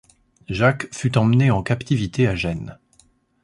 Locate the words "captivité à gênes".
1.61-2.79